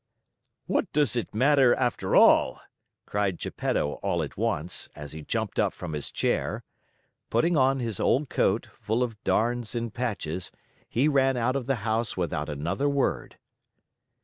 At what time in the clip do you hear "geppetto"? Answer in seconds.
3.37-3.99